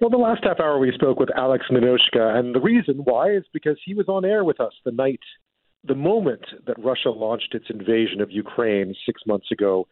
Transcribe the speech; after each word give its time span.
Well, 0.00 0.10
the 0.10 0.16
last 0.16 0.44
half 0.44 0.60
hour 0.60 0.78
we 0.78 0.92
spoke 0.92 1.18
with 1.18 1.36
Alex 1.36 1.64
Minoshka, 1.72 2.38
and 2.38 2.54
the 2.54 2.60
reason 2.60 2.98
why 2.98 3.32
is 3.32 3.42
because 3.52 3.76
he 3.84 3.94
was 3.94 4.06
on 4.08 4.24
air 4.24 4.44
with 4.44 4.60
us 4.60 4.72
the 4.84 4.92
night, 4.92 5.18
the 5.82 5.96
moment 5.96 6.42
that 6.68 6.78
Russia 6.78 7.10
launched 7.10 7.52
its 7.52 7.64
invasion 7.68 8.20
of 8.20 8.30
Ukraine 8.30 8.94
six 9.04 9.22
months 9.26 9.50
ago 9.50 9.88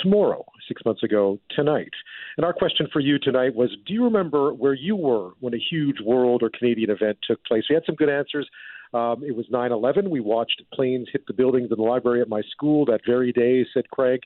tomorrow, 0.00 0.44
six 0.68 0.82
months 0.84 1.02
ago 1.02 1.40
tonight. 1.50 1.90
And 2.36 2.46
our 2.46 2.52
question 2.52 2.86
for 2.92 3.00
you 3.00 3.18
tonight 3.18 3.56
was 3.56 3.76
Do 3.84 3.92
you 3.94 4.04
remember 4.04 4.54
where 4.54 4.74
you 4.74 4.94
were 4.94 5.30
when 5.40 5.54
a 5.54 5.64
huge 5.70 6.00
world 6.04 6.44
or 6.44 6.50
Canadian 6.56 6.90
event 6.90 7.18
took 7.26 7.44
place? 7.44 7.64
We 7.68 7.74
had 7.74 7.84
some 7.84 7.96
good 7.96 8.10
answers. 8.10 8.48
Um, 8.94 9.24
it 9.26 9.34
was 9.34 9.46
9 9.50 9.72
11. 9.72 10.08
We 10.08 10.20
watched 10.20 10.62
planes 10.72 11.08
hit 11.12 11.26
the 11.26 11.34
buildings 11.34 11.70
in 11.72 11.78
the 11.78 11.82
library 11.82 12.20
at 12.20 12.28
my 12.28 12.42
school 12.52 12.84
that 12.86 13.00
very 13.04 13.32
day, 13.32 13.66
said 13.74 13.90
Craig. 13.90 14.20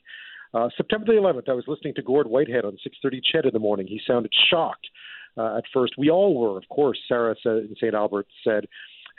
Uh, 0.53 0.69
September 0.77 1.07
the 1.07 1.19
11th, 1.19 1.49
I 1.49 1.53
was 1.53 1.65
listening 1.67 1.95
to 1.95 2.03
Gord 2.03 2.27
Whitehead 2.27 2.65
on 2.65 2.77
6:30 2.85 3.19
CHED 3.23 3.45
in 3.45 3.53
the 3.53 3.59
morning. 3.59 3.87
He 3.87 3.99
sounded 4.05 4.31
shocked 4.51 4.87
uh, 5.37 5.57
at 5.57 5.63
first. 5.73 5.93
We 5.97 6.09
all 6.09 6.35
were, 6.39 6.57
of 6.57 6.67
course. 6.69 6.99
Sarah 7.07 7.35
said, 7.41 7.57
in 7.57 7.75
St. 7.75 7.93
Albert 7.93 8.27
said, 8.43 8.65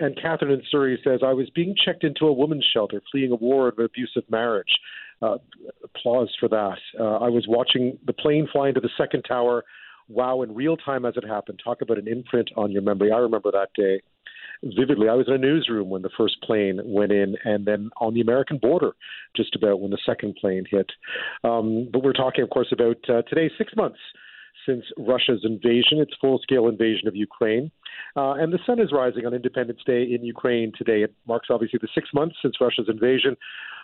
and 0.01 0.19
Catherine 0.21 0.53
in 0.53 0.63
Surrey 0.71 1.01
says, 1.05 1.21
I 1.25 1.33
was 1.33 1.49
being 1.51 1.75
checked 1.85 2.05
into 2.05 2.27
a 2.27 2.33
women's 2.33 2.67
shelter, 2.73 3.01
fleeing 3.13 3.31
a 3.31 3.37
war 3.37 3.69
of 3.69 3.79
abusive 3.79 4.25
marriage. 4.29 4.75
Uh, 5.23 5.37
applause 5.85 6.35
for 6.41 6.49
that. 6.49 6.79
Uh, 6.99 7.19
I 7.19 7.29
was 7.29 7.47
watching 7.49 7.99
the 8.05 8.13
plane 8.13 8.49
fly 8.53 8.69
into 8.69 8.81
the 8.81 8.91
second 8.99 9.23
tower. 9.23 9.65
Wow, 10.09 10.43
in 10.43 10.55
real 10.55 10.77
time 10.77 11.07
as 11.07 11.15
it 11.17 11.27
happened. 11.27 11.61
Talk 11.63 11.81
about 11.81 11.99
an 11.99 12.09
imprint 12.09 12.51
on 12.57 12.73
your 12.73 12.83
memory. 12.83 13.13
I 13.13 13.19
remember 13.19 13.51
that 13.53 13.69
day 13.77 14.03
vividly. 14.63 15.09
I 15.09 15.15
was 15.15 15.29
in 15.29 15.35
a 15.35 15.39
newsroom 15.39 15.89
when 15.91 16.03
the 16.03 16.11
first 16.17 16.41
plane 16.43 16.81
went 16.85 17.13
in, 17.13 17.37
and 17.45 17.65
then 17.65 17.91
on 17.99 18.15
the 18.15 18.21
American 18.21 18.59
border, 18.59 18.93
just 19.37 19.55
about 19.55 19.81
when 19.81 19.91
the 19.91 19.99
second 20.05 20.37
plane 20.41 20.65
hit. 20.71 20.91
Um, 21.43 21.89
but 21.93 22.03
we're 22.03 22.13
talking, 22.13 22.43
of 22.43 22.51
course, 22.51 22.69
about 22.73 22.97
uh, 23.09 23.23
today, 23.23 23.51
six 23.57 23.73
months 23.77 23.99
since 24.67 24.85
Russia's 24.99 25.41
invasion, 25.45 25.99
its 25.99 26.13
full 26.21 26.39
scale 26.39 26.69
invasion 26.69 27.09
of 27.09 27.17
Ukraine. 27.17 27.71
Uh, 28.17 28.33
and 28.35 28.53
the 28.53 28.59
sun 28.67 28.81
is 28.81 28.93
rising 28.93 29.27
on 29.27 29.35
Independence 29.35 29.81
Day 29.87 30.03
in 30.03 30.25
Ukraine 30.25 30.73
today. 30.77 31.03
It 31.03 31.15
marks 31.27 31.49
obviously 31.51 31.79
the 31.83 31.89
six 31.95 32.09
months 32.15 32.37
since 32.43 32.57
Russia's 32.61 32.89
invasion 32.89 33.37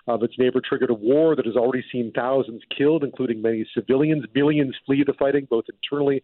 of 0.06 0.22
its 0.22 0.34
neighbor 0.38 0.60
triggered 0.66 0.90
a 0.90 0.94
war 0.94 1.36
that 1.36 1.46
has 1.46 1.56
already 1.56 1.84
seen 1.92 2.12
thousands 2.14 2.62
killed, 2.76 3.04
including 3.04 3.42
many 3.42 3.66
civilians. 3.74 4.24
Millions 4.34 4.74
flee 4.86 5.04
the 5.06 5.12
fighting, 5.14 5.46
both 5.48 5.64
internally 5.68 6.22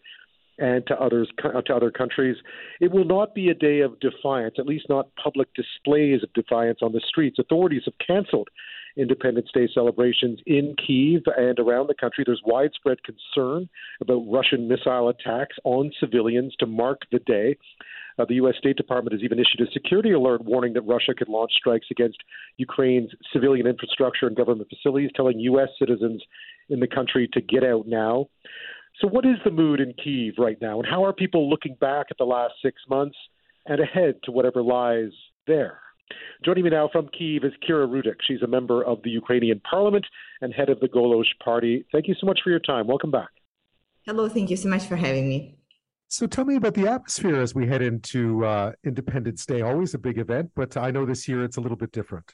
and 0.59 0.87
to 0.87 0.99
others 0.99 1.29
to 1.39 1.75
other 1.75 1.91
countries. 1.91 2.37
It 2.81 2.91
will 2.91 3.05
not 3.05 3.35
be 3.35 3.51
a 3.51 3.55
day 3.55 3.81
of 3.81 4.01
defiance, 4.01 4.55
at 4.59 4.67
least 4.67 4.87
not 4.89 5.15
public 5.23 5.49
displays 5.55 6.23
of 6.23 6.33
defiance 6.33 6.79
on 6.83 6.93
the 6.93 7.03
streets. 7.07 7.39
Authorities 7.39 7.83
have 7.85 7.95
canceled 8.05 8.49
Independence 8.97 9.49
Day 9.53 9.69
celebrations 9.73 10.41
in 10.47 10.75
Kiev 10.85 11.23
and 11.37 11.59
around 11.59 11.89
the 11.89 11.95
country. 11.95 12.25
There's 12.27 12.43
widespread 12.45 12.99
concern 13.05 13.69
about 14.01 14.25
Russian 14.29 14.69
missile 14.69 15.09
attacks 15.09 15.57
on 15.65 15.91
civilians 16.01 16.55
to 16.61 16.67
mark 16.67 17.03
the 17.13 17.19
day. 17.21 17.57
Uh, 18.19 18.25
the 18.27 18.37
U.S. 18.37 18.55
State 18.59 18.77
Department 18.77 19.13
has 19.13 19.23
even 19.23 19.39
issued 19.39 19.61
a 19.61 19.71
security 19.73 20.13
alert 20.13 20.43
warning 20.45 20.73
that 20.73 20.83
Russia 20.83 21.13
could 21.17 21.29
launch 21.29 21.53
strikes 21.53 21.87
against 21.91 22.17
Ukraine's 22.57 23.11
civilian 23.33 23.67
infrastructure 23.67 24.27
and 24.27 24.37
government 24.37 24.71
facilities, 24.71 25.11
telling 25.15 25.39
U.S. 25.41 25.69
citizens 25.79 26.23
in 26.71 26.81
the 26.81 26.87
country 26.87 27.29
to 27.35 27.41
get 27.41 27.63
out 27.63 27.87
now. 27.87 28.27
So, 29.01 29.09
what 29.09 29.27
is 29.27 29.37
the 29.45 29.51
mood 29.51 29.81
in 29.81 29.93
Kiev 30.03 30.35
right 30.39 30.57
now, 30.61 30.79
and 30.79 30.89
how 30.89 31.05
are 31.05 31.13
people 31.13 31.51
looking 31.51 31.77
back 31.79 32.07
at 32.11 32.17
the 32.17 32.25
last 32.25 32.55
six 32.63 32.81
months 32.89 33.17
and 33.67 33.81
ahead 33.81 34.15
to 34.25 34.33
whatever 34.33 34.63
lies 34.63 35.13
there? 35.47 35.81
Joining 36.45 36.65
me 36.65 36.71
now 36.71 36.89
from 36.93 37.09
Kiev 37.09 37.45
is 37.45 37.53
Kira 37.67 37.89
Rudik. 37.89 38.17
She's 38.27 38.43
a 38.43 38.47
member 38.47 38.85
of 38.85 39.03
the 39.03 39.11
Ukrainian 39.11 39.61
parliament 39.61 40.07
and 40.41 40.53
head 40.53 40.69
of 40.69 40.79
the 40.81 40.89
Golos 40.89 41.27
party. 41.43 41.85
Thank 41.93 42.09
you 42.09 42.15
so 42.21 42.27
much 42.27 42.41
for 42.45 42.51
your 42.51 42.61
time. 42.61 42.87
Welcome 42.87 43.11
back. 43.11 43.31
Hello, 44.07 44.29
thank 44.29 44.51
you 44.51 44.57
so 44.57 44.69
much 44.69 44.85
for 44.87 44.97
having 44.97 45.29
me. 45.29 45.59
So 46.09 46.29
tell 46.29 46.45
me 46.45 46.55
about 46.55 46.75
the 46.75 46.87
atmosphere 46.87 47.41
as 47.41 47.55
we 47.55 47.67
head 47.67 47.83
into 47.83 48.45
uh, 48.45 48.73
Independence 48.85 49.45
Day. 49.45 49.63
Always 49.63 49.95
a 49.95 49.99
big 49.99 50.19
event, 50.19 50.53
but 50.55 50.77
I 50.77 50.93
know 50.93 51.05
this 51.05 51.27
year 51.27 51.43
it's 51.43 51.57
a 51.57 51.61
little 51.61 51.77
bit 51.77 51.91
different. 51.91 52.33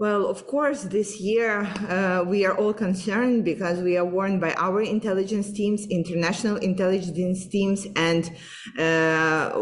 Well, 0.00 0.26
of 0.26 0.48
course, 0.48 0.82
this 0.82 1.20
year 1.20 1.60
uh, 1.88 2.24
we 2.26 2.44
are 2.44 2.58
all 2.58 2.72
concerned 2.72 3.44
because 3.44 3.78
we 3.78 3.96
are 3.96 4.04
warned 4.04 4.40
by 4.40 4.52
our 4.54 4.82
intelligence 4.82 5.52
teams, 5.52 5.86
international 5.88 6.56
intelligence 6.56 7.46
teams, 7.46 7.86
and 7.94 8.28
uh, 8.76 9.52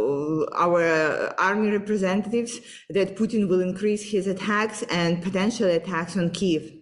our 0.55 1.35
army 1.39 1.71
representatives 1.71 2.61
that 2.89 3.15
Putin 3.15 3.47
will 3.47 3.61
increase 3.61 4.11
his 4.11 4.27
attacks 4.27 4.83
and 4.85 5.23
potential 5.23 5.69
attacks 5.69 6.17
on 6.17 6.31
Kiev. 6.31 6.73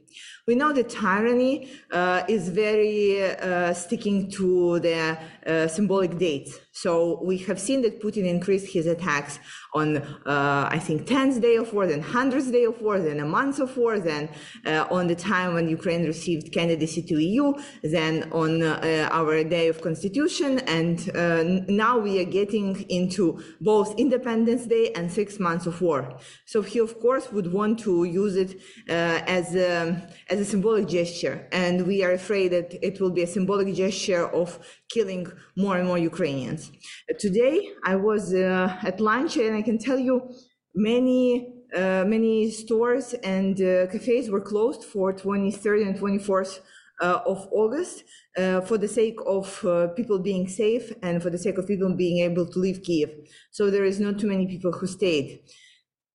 We 0.46 0.54
know 0.54 0.72
that 0.72 0.88
tyranny 0.88 1.70
uh, 1.92 2.22
is 2.28 2.48
very 2.48 3.22
uh, 3.22 3.74
sticking 3.74 4.30
to 4.32 4.80
the 4.80 5.18
uh, 5.46 5.68
symbolic 5.68 6.18
dates. 6.18 6.58
So 6.72 7.20
we 7.22 7.38
have 7.38 7.58
seen 7.58 7.82
that 7.82 8.00
Putin 8.00 8.26
increased 8.26 8.72
his 8.72 8.86
attacks 8.86 9.38
on, 9.74 9.98
uh, 9.98 10.68
I 10.70 10.78
think, 10.78 11.06
10th 11.06 11.40
day 11.40 11.56
of 11.56 11.72
war, 11.72 11.86
then 11.86 12.02
100th 12.02 12.52
day 12.52 12.64
of 12.64 12.80
war, 12.80 12.98
then 12.98 13.20
a 13.20 13.24
month 13.24 13.58
of 13.58 13.76
war, 13.76 13.98
then 13.98 14.28
uh, 14.66 14.86
on 14.90 15.06
the 15.06 15.14
time 15.14 15.54
when 15.54 15.68
Ukraine 15.68 16.04
received 16.04 16.52
candidacy 16.52 17.02
to 17.02 17.18
EU, 17.18 17.52
then 17.82 18.30
on 18.32 18.62
uh, 18.62 19.08
our 19.12 19.42
day 19.44 19.68
of 19.68 19.80
constitution. 19.80 20.60
And 20.60 21.10
uh, 21.14 21.42
now 21.68 21.98
we 21.98 22.20
are 22.20 22.30
getting 22.40 22.88
into 22.88 23.42
both 23.60 23.98
Independence 23.98 24.66
Day 24.66 24.92
and 24.92 25.10
six 25.10 25.38
months 25.38 25.66
of 25.66 25.80
war. 25.80 26.18
So 26.46 26.62
he, 26.62 26.78
of 26.78 26.98
course, 27.00 27.32
would 27.32 27.52
want 27.52 27.78
to 27.80 28.04
use 28.04 28.36
it 28.36 28.60
as, 28.88 29.54
a, 29.54 30.08
as 30.28 30.40
a 30.40 30.44
symbolic 30.44 30.88
gesture. 30.88 31.48
And 31.52 31.86
we 31.86 32.02
are 32.04 32.12
afraid 32.12 32.48
that 32.48 32.74
it 32.84 33.00
will 33.00 33.10
be 33.10 33.22
a 33.22 33.26
symbolic 33.26 33.74
gesture 33.74 34.26
of 34.28 34.58
killing 34.88 35.29
more 35.56 35.76
and 35.76 35.86
more 35.86 35.98
Ukrainians. 35.98 36.70
Today, 37.18 37.70
I 37.84 37.96
was 37.96 38.34
uh, 38.34 38.76
at 38.82 39.00
lunch, 39.00 39.36
and 39.36 39.54
I 39.56 39.62
can 39.62 39.78
tell 39.78 39.98
you 39.98 40.30
many 40.74 41.54
uh, 41.74 42.04
many 42.04 42.50
stores 42.50 43.14
and 43.22 43.60
uh, 43.62 43.86
cafes 43.86 44.28
were 44.28 44.40
closed 44.40 44.82
for 44.84 45.12
23rd 45.12 45.86
and 45.86 45.96
24th 45.96 46.58
uh, 47.00 47.20
of 47.26 47.48
August 47.52 48.04
uh, 48.36 48.60
for 48.60 48.76
the 48.76 48.88
sake 48.88 49.18
of 49.26 49.64
uh, 49.64 49.88
people 49.88 50.18
being 50.18 50.48
safe 50.48 50.92
and 51.02 51.22
for 51.22 51.30
the 51.30 51.38
sake 51.38 51.58
of 51.58 51.66
people 51.66 51.94
being 51.94 52.18
able 52.28 52.46
to 52.46 52.58
leave 52.58 52.82
Kiev. 52.82 53.10
So 53.50 53.70
there 53.70 53.84
is 53.84 54.00
not 54.00 54.18
too 54.18 54.26
many 54.26 54.46
people 54.46 54.72
who 54.72 54.86
stayed. 54.86 55.40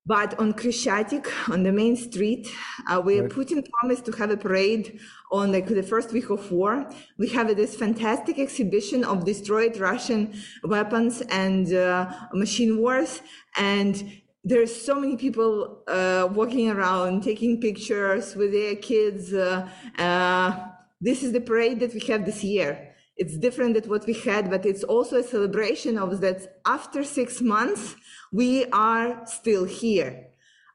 But 0.07 0.37
on 0.39 0.53
Khreshchatyk, 0.53 1.27
on 1.49 1.63
the 1.63 1.71
main 1.71 1.95
street, 1.95 2.47
uh, 2.87 3.01
where 3.01 3.23
right. 3.23 3.31
Putin 3.31 3.67
promised 3.67 4.05
to 4.05 4.11
have 4.13 4.29
a 4.29 4.37
parade 4.37 4.99
on 5.31 5.51
like 5.51 5.67
the 5.67 5.81
first 5.81 6.11
week 6.11 6.29
of 6.29 6.51
war, 6.51 6.87
we 7.17 7.27
have 7.29 7.47
this 7.55 7.75
fantastic 7.75 8.37
exhibition 8.37 9.03
of 9.03 9.25
destroyed 9.25 9.77
Russian 9.77 10.33
weapons 10.63 11.21
and 11.29 11.73
uh, 11.73 12.11
machine 12.33 12.77
wars. 12.77 13.21
And 13.57 14.21
there's 14.43 14.73
so 14.73 14.93
many 14.93 15.17
people 15.17 15.81
uh, 15.87 16.29
walking 16.31 16.69
around, 16.69 17.23
taking 17.23 17.59
pictures 17.59 18.35
with 18.35 18.51
their 18.51 18.75
kids. 18.75 19.33
Uh, 19.33 19.67
uh, 19.97 20.67
this 21.01 21.23
is 21.23 21.31
the 21.31 21.41
parade 21.41 21.79
that 21.79 21.95
we 21.95 21.99
have 22.01 22.25
this 22.25 22.43
year. 22.43 22.93
It's 23.17 23.37
different 23.37 23.73
than 23.73 23.89
what 23.89 24.05
we 24.05 24.13
had, 24.13 24.51
but 24.51 24.65
it's 24.65 24.83
also 24.83 25.17
a 25.17 25.23
celebration 25.23 25.97
of 25.97 26.21
that 26.21 26.59
after 26.65 27.03
six 27.03 27.41
months, 27.41 27.95
we 28.31 28.65
are 28.65 29.25
still 29.25 29.65
here. 29.65 30.27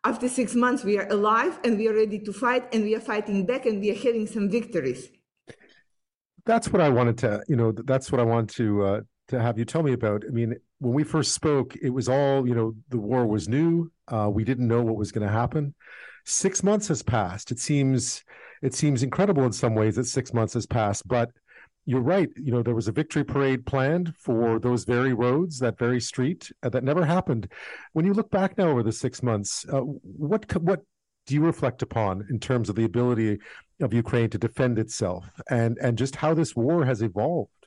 After 0.05 0.29
six 0.29 0.55
months, 0.55 0.83
we 0.83 0.99
are 0.99 1.07
alive 1.09 1.59
and 1.63 1.77
we 1.77 1.87
are 1.89 1.95
ready 1.95 2.19
to 2.21 2.33
fight 2.33 2.73
and 2.73 2.85
we 2.85 2.95
are 2.95 3.01
fighting 3.01 3.45
back 3.45 3.67
and 3.67 3.81
we 3.81 3.91
are 3.91 3.95
having 3.95 4.27
some 4.27 4.49
victories. 4.49 5.09
That's 6.47 6.73
what 6.73 6.81
I 6.81 6.89
wanted 6.89 7.19
to, 7.19 7.43
you 7.49 7.57
know, 7.57 7.73
that's 7.73 8.11
what 8.11 8.21
I 8.21 8.25
want 8.25 8.49
to, 8.51 8.83
uh, 8.83 9.01
to 9.29 9.41
have 9.41 9.59
you 9.59 9.67
tell 9.67 9.83
me 9.83 9.93
about. 9.93 10.25
I 10.27 10.31
mean, 10.31 10.57
when 10.79 10.95
we 10.95 11.05
first 11.05 11.33
spoke, 11.33 11.77
it 11.83 11.91
was 11.91 12.09
all, 12.09 12.49
you 12.49 12.55
know, 12.55 12.75
the 12.89 12.99
war 12.99 13.27
was 13.27 13.47
new. 13.47 13.93
Uh, 14.09 14.31
we 14.33 14.43
didn't 14.43 14.67
know 14.67 14.83
what 14.83 14.97
was 14.97 15.13
going 15.13 15.27
to 15.27 15.33
happen. 15.33 15.75
Six 16.25 16.63
months 16.63 16.89
has 16.89 17.03
passed. 17.03 17.53
It 17.53 17.59
seems, 17.59 18.25
it 18.63 18.75
seems 18.75 19.03
incredible 19.03 19.45
in 19.45 19.53
some 19.53 19.75
ways 19.75 19.97
that 19.97 20.07
six 20.07 20.33
months 20.33 20.55
has 20.55 20.67
passed, 20.67 21.07
but 21.07 21.31
you're 21.91 22.01
right. 22.01 22.31
You 22.37 22.53
know, 22.53 22.63
there 22.63 22.77
was 22.77 22.87
a 22.87 22.93
victory 22.93 23.25
parade 23.25 23.67
planned 23.67 24.15
for 24.17 24.61
those 24.61 24.85
very 24.85 25.13
roads, 25.13 25.59
that 25.59 25.77
very 25.77 26.01
street, 26.01 26.53
uh, 26.63 26.69
that 26.69 26.85
never 26.85 27.05
happened. 27.05 27.51
When 27.95 28.07
you 28.07 28.15
look 28.15 28.31
back 28.31 28.57
now 28.57 28.69
over 28.69 28.85
the 28.85 28.93
six 28.93 29.25
months, 29.25 29.67
uh, 29.73 29.81
what 29.81 30.43
what 30.63 30.83
do 31.27 31.35
you 31.35 31.43
reflect 31.43 31.83
upon 31.83 32.27
in 32.31 32.39
terms 32.39 32.69
of 32.69 32.77
the 32.77 32.85
ability 32.85 33.39
of 33.81 33.93
Ukraine 33.93 34.31
to 34.31 34.39
defend 34.39 34.79
itself, 34.79 35.25
and 35.51 35.79
and 35.85 35.99
just 35.99 36.15
how 36.23 36.33
this 36.33 36.55
war 36.55 36.85
has 36.85 37.03
evolved? 37.03 37.63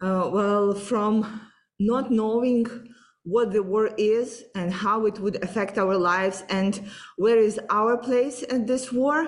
Uh, 0.00 0.30
well, 0.32 0.72
from 0.72 1.14
not 1.80 2.12
knowing 2.12 2.64
what 3.24 3.52
the 3.52 3.64
war 3.72 3.86
is 3.98 4.44
and 4.54 4.72
how 4.72 5.06
it 5.06 5.18
would 5.18 5.42
affect 5.46 5.78
our 5.78 5.96
lives 5.96 6.44
and 6.48 6.72
where 7.16 7.38
is 7.38 7.58
our 7.70 7.96
place 7.96 8.42
in 8.54 8.66
this 8.66 8.92
war, 8.92 9.18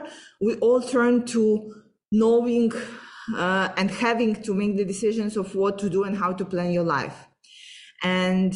we 0.41 0.55
all 0.65 0.81
turn 0.81 1.27
to 1.35 1.43
knowing 2.13 2.71
uh, 3.35 3.69
and 3.77 3.91
having 3.91 4.43
to 4.43 4.55
make 4.55 4.77
the 4.77 4.85
decisions 4.85 5.37
of 5.37 5.55
what 5.55 5.79
to 5.79 5.89
do 5.89 6.05
and 6.05 6.17
how 6.17 6.33
to 6.33 6.45
plan 6.45 6.73
your 6.73 6.85
life. 6.85 7.29
And 8.03 8.55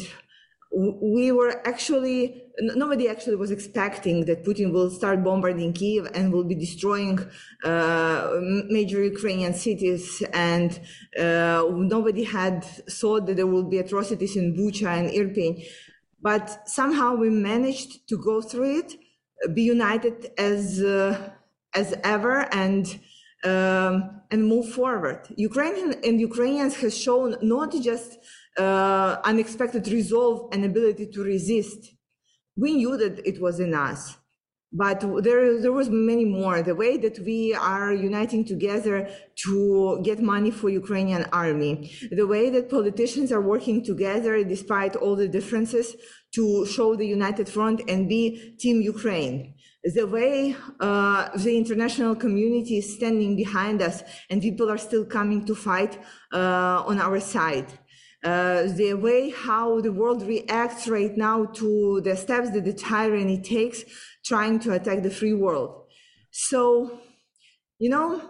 we 0.71 1.31
were 1.31 1.67
actually 1.67 2.43
nobody 2.61 3.07
actually 3.07 3.35
was 3.35 3.51
expecting 3.51 4.25
that 4.25 4.43
Putin 4.43 4.71
will 4.71 4.89
start 4.89 5.23
bombarding 5.23 5.73
Kiev 5.73 6.07
and 6.13 6.31
will 6.31 6.43
be 6.43 6.55
destroying 6.55 7.19
uh, 7.63 8.31
major 8.69 9.03
Ukrainian 9.03 9.53
cities, 9.53 10.21
and 10.33 10.79
uh, 11.17 11.63
nobody 11.69 12.23
had 12.23 12.63
thought 12.63 13.25
that 13.27 13.37
there 13.37 13.47
will 13.47 13.63
be 13.63 13.77
atrocities 13.77 14.35
in 14.35 14.55
Bucha 14.55 14.87
and 14.99 15.09
Irpin. 15.09 15.63
But 16.21 16.67
somehow 16.67 17.15
we 17.15 17.29
managed 17.29 18.07
to 18.09 18.17
go 18.17 18.41
through 18.41 18.79
it, 18.79 18.95
be 19.53 19.63
united 19.63 20.31
as 20.37 20.81
uh, 20.81 21.31
as 21.73 21.95
ever, 22.03 22.47
and 22.53 22.99
um, 23.43 24.21
and 24.31 24.45
move 24.45 24.69
forward. 24.69 25.27
Ukrainian 25.35 25.95
and 26.03 26.19
Ukrainians 26.19 26.75
has 26.77 26.97
shown 26.97 27.35
not 27.41 27.71
just 27.73 28.17
uh, 28.57 29.17
unexpected 29.23 29.87
resolve 29.87 30.49
and 30.51 30.65
ability 30.65 31.07
to 31.07 31.23
resist. 31.23 31.91
We 32.57 32.73
knew 32.75 32.97
that 32.97 33.25
it 33.25 33.41
was 33.41 33.59
in 33.59 33.73
us, 33.73 34.17
but 34.73 34.99
there, 35.23 35.61
there 35.61 35.71
was 35.71 35.89
many 35.89 36.25
more. 36.25 36.61
The 36.61 36.75
way 36.75 36.97
that 36.97 37.19
we 37.19 37.55
are 37.55 37.93
uniting 37.93 38.43
together 38.43 39.09
to 39.45 40.01
get 40.03 40.21
money 40.21 40.51
for 40.51 40.69
Ukrainian 40.69 41.23
army, 41.31 41.91
the 42.11 42.27
way 42.27 42.49
that 42.49 42.69
politicians 42.69 43.31
are 43.31 43.41
working 43.41 43.83
together 43.83 44.43
despite 44.43 44.95
all 44.97 45.15
the 45.15 45.29
differences 45.29 45.95
to 46.35 46.65
show 46.65 46.95
the 46.95 47.07
united 47.07 47.47
front 47.49 47.81
and 47.89 48.09
be 48.09 48.55
Team 48.59 48.81
Ukraine 48.81 49.55
the 49.83 50.05
way 50.05 50.55
uh, 50.79 51.29
the 51.37 51.57
international 51.57 52.15
community 52.15 52.77
is 52.79 52.95
standing 52.95 53.35
behind 53.35 53.81
us 53.81 54.03
and 54.29 54.41
people 54.41 54.69
are 54.69 54.77
still 54.77 55.05
coming 55.05 55.45
to 55.45 55.55
fight 55.55 55.97
uh, 56.33 56.83
on 56.85 56.99
our 56.99 57.19
side. 57.19 57.67
Uh, 58.21 58.63
the 58.75 58.93
way 58.93 59.29
how 59.29 59.79
the 59.79 59.91
world 59.91 60.23
reacts 60.23 60.89
right 60.89 61.15
now 61.15 61.45
to 61.45 62.01
the 62.01 62.17
steps 62.17 62.49
that 62.51 62.65
the 62.65 62.73
tyranny 62.73 63.41
takes 63.41 63.83
trying 64.25 64.59
to 64.59 64.73
attack 64.73 65.01
the 65.01 65.09
free 65.09 65.33
world. 65.33 65.85
So, 66.31 66.99
you 67.79 67.89
know, 67.89 68.21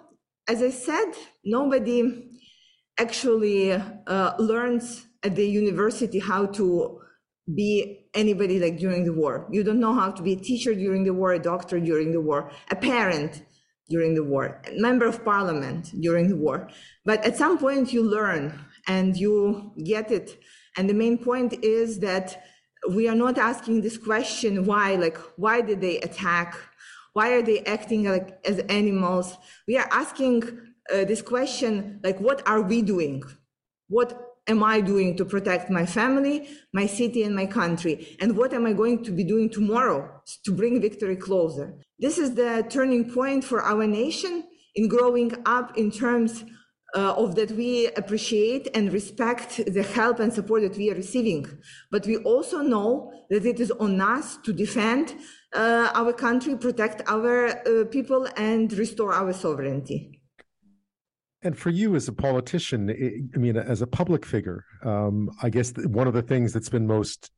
as 0.48 0.62
I 0.62 0.69
said, 0.69 1.13
nobody 1.44 2.30
actually 3.00 3.72
uh, 3.72 4.34
learns 4.38 5.07
at 5.24 5.36
the 5.36 5.48
university 5.48 6.19
how 6.19 6.46
to 6.46 6.99
be 7.56 8.07
anybody 8.13 8.60
like 8.60 8.78
during 8.78 9.06
the 9.06 9.13
war. 9.13 9.48
You 9.51 9.63
don't 9.63 9.80
know 9.80 9.94
how 9.94 10.12
to 10.12 10.22
be 10.22 10.34
a 10.34 10.40
teacher 10.40 10.74
during 10.74 11.04
the 11.04 11.13
war, 11.13 11.34
a 11.34 11.40
doctor 11.40 11.80
during 11.80 12.12
the 12.12 12.22
war, 12.22 12.51
a 12.69 12.75
parent 12.75 13.44
during 13.90 14.13
the 14.13 14.24
war, 14.24 14.62
a 14.68 14.80
member 14.80 15.06
of 15.06 15.25
parliament 15.25 15.92
during 16.00 16.30
the 16.30 16.36
war. 16.36 16.69
But 17.06 17.25
at 17.25 17.38
some 17.38 17.57
point 17.57 17.92
you 17.92 18.04
learn 18.04 18.54
and 18.88 19.18
you 19.18 19.72
get 19.84 20.12
it. 20.12 20.40
And 20.78 20.90
the 20.90 20.94
main 20.94 21.18
point 21.18 21.63
is 21.63 22.00
that 22.00 22.44
we 22.90 23.07
are 23.07 23.16
not 23.16 23.38
asking 23.38 23.81
this 23.81 23.98
question 23.98 24.66
why, 24.66 24.96
like, 24.96 25.18
why 25.38 25.62
did 25.62 25.81
they 25.81 26.00
attack? 26.00 26.56
Why 27.13 27.31
are 27.34 27.42
they 27.42 27.60
acting 27.62 28.06
like 28.06 28.40
as 28.46 28.60
animals? 28.69 29.38
We 29.68 29.78
are 29.78 29.90
asking 29.92 30.44
uh, 30.94 31.06
this 31.06 31.22
question, 31.22 32.00
like, 32.04 32.19
what 32.19 32.48
are 32.48 32.62
we 32.62 32.81
doing? 32.81 33.24
What 33.90 34.28
am 34.47 34.63
I 34.63 34.81
doing 34.81 35.15
to 35.18 35.25
protect 35.25 35.69
my 35.69 35.86
family, 35.86 36.47
my 36.74 36.86
city, 36.86 37.24
and 37.24 37.36
my 37.36 37.45
country? 37.45 38.18
And 38.19 38.38
what 38.38 38.53
am 38.53 38.65
I 38.65 38.74
going 38.74 39.03
to 39.03 39.12
be 39.12 39.24
doing 39.24 39.50
tomorrow 39.50 40.21
to 40.45 40.51
bring 40.51 40.81
victory 40.81 41.15
closer? 41.15 41.77
This 42.00 42.18
is 42.18 42.36
the 42.36 42.65
turning 42.69 43.12
point 43.12 43.44
for 43.44 43.62
our 43.62 43.86
nation 43.86 44.44
in 44.75 44.88
growing 44.88 45.33
up 45.45 45.77
in 45.77 45.91
terms 45.91 46.45
uh, 46.95 47.13
of 47.13 47.36
that 47.36 47.51
we 47.51 47.88
appreciate 47.97 48.68
and 48.74 48.91
respect 48.91 49.62
the 49.68 49.83
help 49.83 50.19
and 50.19 50.33
support 50.33 50.62
that 50.63 50.77
we 50.77 50.89
are 50.91 50.95
receiving. 50.95 51.45
But 51.91 52.06
we 52.07 52.18
also 52.18 52.62
know 52.62 53.12
that 53.30 53.45
it 53.45 53.59
is 53.59 53.71
on 53.71 54.01
us 54.01 54.38
to 54.38 54.53
defend 54.53 55.15
uh, 55.53 55.91
our 55.94 56.13
country, 56.13 56.56
protect 56.57 57.07
our 57.07 57.47
uh, 57.47 57.86
people, 57.86 58.27
and 58.38 58.71
restore 58.74 59.13
our 59.13 59.33
sovereignty. 59.33 60.19
And 61.41 61.57
for 61.57 61.69
you 61.69 61.95
as 61.95 62.07
a 62.07 62.13
politician, 62.13 62.89
I 63.33 63.38
mean, 63.38 63.56
as 63.56 63.81
a 63.81 63.88
public 63.88 64.25
figure, 64.25 64.65
um, 64.83 65.30
I 65.41 65.50
guess 65.50 65.71
one 65.77 66.07
of 66.07 66.13
the 66.13 66.21
things 66.21 66.51
that's 66.51 66.69
been 66.69 66.86
most 66.86 67.31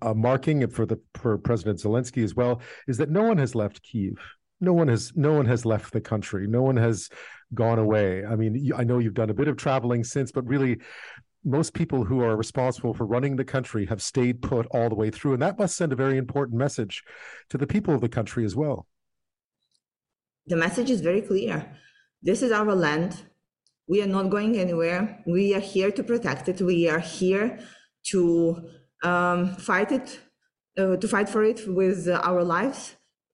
uh, 0.00 0.14
marking 0.14 0.66
for 0.68 0.86
the 0.86 0.98
for 1.14 1.36
President 1.38 1.78
Zelensky 1.78 2.24
as 2.24 2.34
well 2.34 2.60
is 2.88 2.96
that 2.98 3.10
no 3.10 3.22
one 3.22 3.38
has 3.38 3.54
left 3.54 3.82
Kiev. 3.82 4.18
No 4.60 4.72
one 4.72 4.88
has 4.88 5.12
no 5.16 5.32
one 5.32 5.46
has 5.46 5.66
left 5.66 5.92
the 5.92 6.00
country. 6.00 6.46
No 6.46 6.62
one 6.62 6.76
has 6.76 7.10
gone 7.52 7.78
away. 7.78 8.24
I 8.24 8.36
mean, 8.36 8.70
I 8.76 8.84
know 8.84 8.98
you've 8.98 9.14
done 9.14 9.30
a 9.30 9.34
bit 9.34 9.48
of 9.48 9.56
traveling 9.56 10.04
since, 10.04 10.32
but 10.32 10.46
really, 10.46 10.78
most 11.44 11.74
people 11.74 12.04
who 12.04 12.22
are 12.22 12.36
responsible 12.36 12.94
for 12.94 13.04
running 13.04 13.36
the 13.36 13.44
country 13.44 13.84
have 13.86 14.00
stayed 14.00 14.40
put 14.40 14.66
all 14.70 14.88
the 14.88 14.94
way 14.94 15.10
through, 15.10 15.34
and 15.34 15.42
that 15.42 15.58
must 15.58 15.76
send 15.76 15.92
a 15.92 15.96
very 15.96 16.16
important 16.16 16.58
message 16.58 17.02
to 17.50 17.58
the 17.58 17.66
people 17.66 17.94
of 17.94 18.00
the 18.00 18.08
country 18.08 18.44
as 18.44 18.54
well. 18.54 18.86
The 20.46 20.56
message 20.56 20.90
is 20.90 21.00
very 21.00 21.20
clear. 21.20 21.76
This 22.22 22.42
is 22.42 22.52
our 22.52 22.74
land 22.74 23.24
we 23.92 24.00
are 24.00 24.12
not 24.18 24.30
going 24.36 24.54
anywhere. 24.66 25.02
We 25.26 25.44
are 25.56 25.66
here 25.74 25.90
to 25.98 26.02
protect 26.02 26.48
it. 26.48 26.58
We 26.62 26.88
are 26.88 27.04
here 27.18 27.46
to 28.12 28.22
um, 29.10 29.40
fight 29.68 29.90
it, 29.98 30.08
uh, 30.78 30.96
to 31.02 31.06
fight 31.14 31.28
for 31.28 31.42
it 31.52 31.60
with 31.80 32.08
our 32.08 32.42
lives 32.42 32.80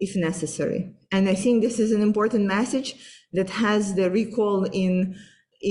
if 0.01 0.13
necessary. 0.17 0.81
And 1.15 1.29
I 1.29 1.37
think 1.43 1.55
this 1.63 1.79
is 1.79 1.93
an 1.93 2.03
important 2.11 2.45
message 2.59 2.89
that 3.37 3.51
has 3.65 3.95
the 3.95 4.11
recall 4.11 4.59
in 4.85 4.95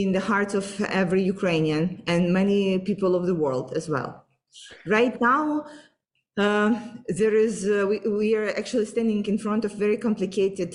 in 0.02 0.08
the 0.16 0.26
hearts 0.30 0.54
of 0.62 0.66
every 1.02 1.24
Ukrainian 1.36 1.84
and 2.12 2.34
many 2.40 2.62
people 2.90 3.12
of 3.20 3.24
the 3.30 3.38
world 3.44 3.68
as 3.80 3.86
well. 3.94 4.10
Right 4.98 5.16
now, 5.32 5.46
uh, 6.46 6.70
there 7.20 7.36
is 7.48 7.54
uh, 7.66 7.86
we, 7.90 7.98
we 8.22 8.30
are 8.40 8.50
actually 8.62 8.88
standing 8.94 9.22
in 9.32 9.38
front 9.46 9.64
of 9.66 9.72
very 9.86 9.98
complicated 10.08 10.72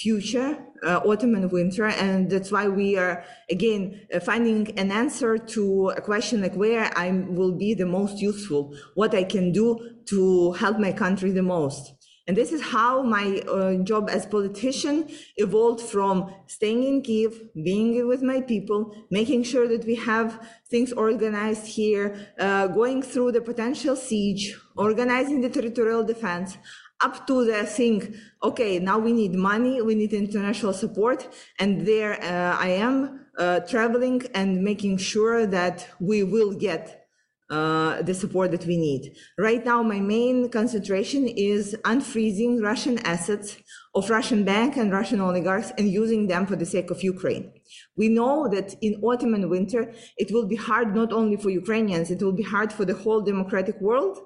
future, 0.00 0.58
uh, 0.82 1.00
autumn 1.04 1.34
and 1.34 1.52
winter. 1.52 1.86
And 1.86 2.30
that's 2.30 2.50
why 2.50 2.68
we 2.68 2.96
are, 2.96 3.22
again, 3.50 4.00
uh, 4.14 4.20
finding 4.20 4.78
an 4.78 4.90
answer 4.90 5.36
to 5.36 5.90
a 5.90 6.00
question 6.00 6.40
like 6.40 6.54
where 6.54 6.90
I 6.96 7.10
will 7.10 7.52
be 7.52 7.74
the 7.74 7.86
most 7.86 8.18
useful, 8.20 8.74
what 8.94 9.14
I 9.14 9.24
can 9.24 9.52
do 9.52 9.66
to 10.06 10.52
help 10.52 10.78
my 10.78 10.92
country 10.92 11.30
the 11.32 11.42
most. 11.42 11.92
And 12.26 12.36
this 12.36 12.52
is 12.52 12.62
how 12.62 13.02
my 13.02 13.42
uh, 13.48 13.82
job 13.82 14.08
as 14.08 14.24
politician 14.24 15.08
evolved 15.36 15.80
from 15.80 16.32
staying 16.46 16.84
in 16.84 17.02
Kiev, 17.02 17.32
being 17.64 18.06
with 18.06 18.22
my 18.22 18.40
people, 18.40 18.94
making 19.10 19.42
sure 19.42 19.66
that 19.66 19.84
we 19.84 19.96
have 19.96 20.38
things 20.70 20.92
organized 20.92 21.66
here, 21.66 22.28
uh, 22.38 22.68
going 22.68 23.02
through 23.02 23.32
the 23.32 23.40
potential 23.40 23.96
siege, 23.96 24.56
organizing 24.76 25.40
the 25.40 25.48
territorial 25.48 26.04
defense, 26.04 26.56
up 27.02 27.26
to 27.26 27.44
the 27.44 27.64
thing, 27.64 28.14
okay, 28.42 28.78
now 28.78 28.98
we 28.98 29.12
need 29.12 29.34
money, 29.34 29.80
we 29.82 29.94
need 29.94 30.12
international 30.12 30.72
support. 30.72 31.28
And 31.58 31.86
there 31.86 32.22
uh, 32.22 32.56
I 32.58 32.68
am 32.68 33.26
uh, 33.38 33.60
traveling 33.60 34.22
and 34.34 34.62
making 34.62 34.98
sure 34.98 35.46
that 35.46 35.88
we 35.98 36.22
will 36.22 36.52
get 36.52 37.08
uh, 37.50 38.00
the 38.02 38.14
support 38.14 38.52
that 38.52 38.64
we 38.64 38.76
need. 38.76 39.16
Right 39.36 39.64
now, 39.64 39.82
my 39.82 39.98
main 39.98 40.50
concentration 40.50 41.26
is 41.26 41.76
unfreezing 41.84 42.62
Russian 42.62 42.98
assets 42.98 43.56
of 43.94 44.08
Russian 44.08 44.44
bank 44.44 44.76
and 44.76 44.92
Russian 44.92 45.20
oligarchs 45.20 45.72
and 45.76 45.90
using 45.90 46.28
them 46.28 46.46
for 46.46 46.54
the 46.54 46.64
sake 46.64 46.90
of 46.90 47.02
Ukraine. 47.02 47.52
We 47.96 48.08
know 48.08 48.48
that 48.48 48.76
in 48.80 49.00
autumn 49.02 49.34
and 49.34 49.50
winter, 49.50 49.92
it 50.16 50.30
will 50.30 50.46
be 50.46 50.54
hard 50.54 50.94
not 50.94 51.12
only 51.12 51.36
for 51.36 51.50
Ukrainians, 51.50 52.10
it 52.10 52.22
will 52.22 52.32
be 52.32 52.44
hard 52.44 52.72
for 52.72 52.84
the 52.84 52.94
whole 52.94 53.20
democratic 53.20 53.80
world. 53.80 54.18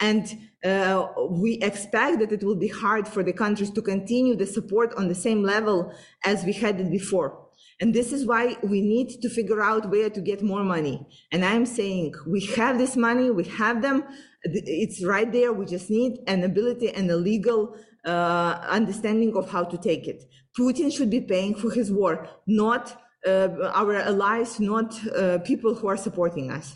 And 0.00 0.26
uh, 0.62 1.06
we 1.30 1.54
expect 1.62 2.18
that 2.18 2.32
it 2.32 2.44
will 2.44 2.56
be 2.56 2.68
hard 2.68 3.08
for 3.08 3.22
the 3.22 3.32
countries 3.32 3.70
to 3.70 3.80
continue 3.80 4.36
the 4.36 4.46
support 4.46 4.92
on 4.94 5.08
the 5.08 5.14
same 5.14 5.42
level 5.42 5.92
as 6.24 6.44
we 6.44 6.52
had 6.52 6.78
it 6.78 6.90
before. 6.90 7.46
And 7.80 7.94
this 7.94 8.12
is 8.12 8.26
why 8.26 8.56
we 8.62 8.80
need 8.80 9.20
to 9.22 9.28
figure 9.28 9.62
out 9.62 9.90
where 9.90 10.08
to 10.08 10.20
get 10.20 10.42
more 10.42 10.64
money. 10.64 11.06
And 11.30 11.44
I'm 11.44 11.66
saying 11.66 12.14
we 12.26 12.40
have 12.56 12.78
this 12.78 12.96
money, 12.96 13.30
we 13.30 13.44
have 13.44 13.82
them, 13.82 14.04
it's 14.44 15.04
right 15.04 15.30
there. 15.30 15.52
We 15.52 15.66
just 15.66 15.90
need 15.90 16.18
an 16.26 16.44
ability 16.44 16.90
and 16.90 17.10
a 17.10 17.16
legal 17.16 17.76
uh, 18.06 18.60
understanding 18.68 19.36
of 19.36 19.50
how 19.50 19.64
to 19.64 19.76
take 19.76 20.06
it. 20.06 20.24
Putin 20.58 20.94
should 20.94 21.10
be 21.10 21.20
paying 21.20 21.54
for 21.54 21.70
his 21.70 21.92
war, 21.92 22.28
not 22.46 23.02
uh, 23.26 23.48
our 23.74 23.96
allies, 23.96 24.60
not 24.60 24.94
uh, 25.08 25.38
people 25.38 25.74
who 25.74 25.88
are 25.88 25.96
supporting 25.96 26.50
us. 26.50 26.74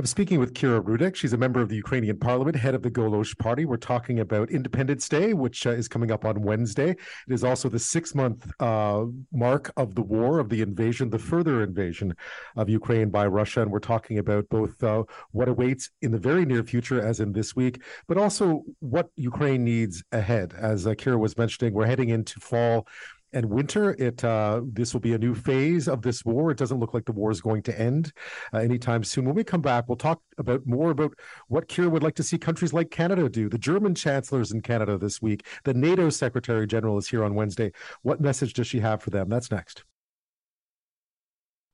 I'm 0.00 0.06
speaking 0.06 0.40
with 0.40 0.54
Kira 0.54 0.82
Rudik. 0.82 1.14
She's 1.14 1.34
a 1.34 1.36
member 1.36 1.60
of 1.60 1.68
the 1.68 1.76
Ukrainian 1.76 2.16
parliament, 2.16 2.56
head 2.56 2.74
of 2.74 2.80
the 2.80 2.90
Golos 2.90 3.36
party. 3.36 3.66
We're 3.66 3.76
talking 3.76 4.20
about 4.20 4.50
Independence 4.50 5.06
Day, 5.10 5.34
which 5.34 5.66
uh, 5.66 5.72
is 5.72 5.88
coming 5.88 6.10
up 6.10 6.24
on 6.24 6.40
Wednesday. 6.40 6.92
It 6.92 6.98
is 7.28 7.44
also 7.44 7.68
the 7.68 7.78
six 7.78 8.14
month 8.14 8.50
uh, 8.60 9.04
mark 9.30 9.70
of 9.76 9.94
the 9.94 10.00
war, 10.00 10.38
of 10.38 10.48
the 10.48 10.62
invasion, 10.62 11.10
the 11.10 11.18
further 11.18 11.62
invasion 11.62 12.16
of 12.56 12.70
Ukraine 12.70 13.10
by 13.10 13.26
Russia. 13.26 13.60
And 13.60 13.70
we're 13.70 13.78
talking 13.78 14.16
about 14.16 14.48
both 14.48 14.82
uh, 14.82 15.02
what 15.32 15.50
awaits 15.50 15.90
in 16.00 16.12
the 16.12 16.18
very 16.18 16.46
near 16.46 16.62
future, 16.62 16.98
as 16.98 17.20
in 17.20 17.34
this 17.34 17.54
week, 17.54 17.82
but 18.08 18.16
also 18.16 18.62
what 18.78 19.10
Ukraine 19.16 19.64
needs 19.64 20.02
ahead. 20.12 20.54
As 20.56 20.86
uh, 20.86 20.92
Kira 20.92 21.18
was 21.18 21.36
mentioning, 21.36 21.74
we're 21.74 21.84
heading 21.84 22.08
into 22.08 22.40
fall 22.40 22.88
and 23.32 23.46
winter. 23.46 23.92
It 23.98 24.24
uh, 24.24 24.62
this 24.64 24.92
will 24.92 25.00
be 25.00 25.14
a 25.14 25.18
new 25.18 25.34
phase 25.34 25.88
of 25.88 26.02
this 26.02 26.24
war. 26.24 26.50
It 26.50 26.58
doesn't 26.58 26.78
look 26.78 26.94
like 26.94 27.04
the 27.04 27.12
war 27.12 27.30
is 27.30 27.40
going 27.40 27.62
to 27.64 27.80
end 27.80 28.12
uh, 28.52 28.58
anytime 28.58 29.04
soon. 29.04 29.24
When 29.24 29.34
we 29.34 29.44
come 29.44 29.60
back, 29.60 29.88
we'll 29.88 29.96
talk 29.96 30.20
about 30.38 30.66
more 30.66 30.90
about 30.90 31.14
what 31.48 31.68
Kira 31.68 31.90
would 31.90 32.02
like 32.02 32.16
to 32.16 32.22
see 32.22 32.38
countries 32.38 32.72
like 32.72 32.90
Canada 32.90 33.28
do. 33.28 33.48
The 33.48 33.58
German 33.58 33.94
chancellor's 33.94 34.52
in 34.52 34.62
Canada 34.62 34.98
this 34.98 35.20
week. 35.22 35.46
The 35.64 35.74
NATO 35.74 36.10
Secretary 36.10 36.66
General 36.66 36.98
is 36.98 37.08
here 37.08 37.24
on 37.24 37.34
Wednesday. 37.34 37.72
What 38.02 38.20
message 38.20 38.54
does 38.54 38.66
she 38.66 38.80
have 38.80 39.02
for 39.02 39.10
them? 39.10 39.28
That's 39.28 39.50
next. 39.50 39.84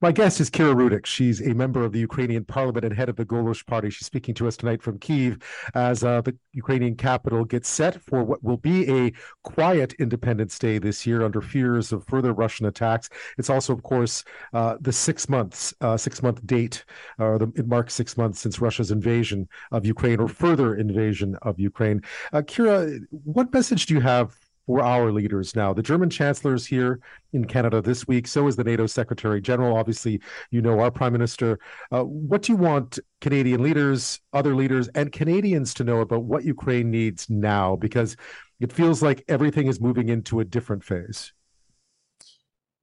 My 0.07 0.13
guest 0.13 0.41
is 0.41 0.51
Kira 0.51 0.73
Rudik. 0.73 1.05
She's 1.05 1.41
a 1.41 1.53
member 1.53 1.85
of 1.85 1.91
the 1.91 1.99
Ukrainian 1.99 2.45
parliament 2.45 2.85
and 2.85 2.95
head 2.95 3.09
of 3.09 3.17
the 3.17 3.25
Golos 3.25 3.67
party. 3.67 3.91
She's 3.91 4.07
speaking 4.07 4.35
to 4.37 4.47
us 4.47 4.57
tonight 4.57 4.81
from 4.81 5.01
Kiev 5.01 5.39
as 5.75 6.05
uh, 6.05 6.21
the 6.21 6.37
Ukrainian 6.53 6.95
capital 6.95 7.45
gets 7.45 7.69
set 7.69 8.01
for 8.01 8.23
what 8.23 8.41
will 8.45 8.57
be 8.57 8.89
a 8.89 9.13
quiet 9.43 9.95
Independence 9.95 10.61
Day 10.61 10.79
this 10.79 11.09
year 11.09 11.25
under 11.25 11.41
fears 11.41 11.91
of 11.91 12.07
further 12.07 12.33
Russian 12.33 12.67
attacks. 12.67 13.11
It's 13.37 13.51
also, 13.51 13.73
of 13.73 13.83
course, 13.83 14.23
uh, 14.53 14.77
the 14.81 14.93
six 14.93 15.29
months, 15.29 15.75
uh, 15.81 15.97
six 15.97 16.23
month 16.23 16.47
date, 16.47 16.85
or 17.19 17.41
the, 17.41 17.53
it 17.57 17.67
marks 17.67 17.93
six 17.93 18.17
months 18.17 18.39
since 18.39 18.61
Russia's 18.61 18.93
invasion 18.93 19.49
of 19.73 19.85
Ukraine 19.85 20.21
or 20.21 20.29
further 20.29 20.77
invasion 20.77 21.37
of 21.43 21.59
Ukraine. 21.59 22.01
Uh, 22.33 22.43
Kira, 22.43 23.01
what 23.11 23.53
message 23.53 23.87
do 23.87 23.95
you 23.95 24.01
have 24.03 24.37
for 24.67 24.83
our 24.83 25.13
leaders 25.13 25.55
now. 25.55 25.73
The 25.73 25.83
German 25.83 26.11
chancellor 26.11 26.55
is 26.55 26.67
here 26.67 27.01
in 27.33 27.45
Canada 27.45 27.81
this 27.81 28.07
week. 28.09 28.27
So 28.27 28.49
is 28.49 28.57
the 28.57 28.65
NATO 28.65 28.87
Secretary 28.87 29.41
General. 29.41 29.77
Obviously, 29.77 30.21
you 30.51 30.61
know 30.61 30.81
our 30.81 30.91
Prime 30.91 31.13
Minister. 31.13 31.59
Uh, 31.93 32.03
what 32.03 32.43
do 32.43 32.53
you 32.53 32.57
want 32.57 32.99
Canadian 33.21 33.63
leaders, 33.63 34.21
other 34.33 34.55
leaders, 34.55 34.89
and 34.89 35.13
Canadians 35.13 35.73
to 35.75 35.85
know 35.85 36.01
about 36.01 36.25
what 36.25 36.45
Ukraine 36.45 36.91
needs 36.91 37.31
now? 37.31 37.77
Because 37.77 38.17
it 38.59 38.73
feels 38.73 39.03
like 39.03 39.25
everything 39.29 39.69
is 39.69 39.81
moving 39.81 40.09
into 40.09 40.41
a 40.41 40.45
different 40.45 40.83
phase. 40.83 41.33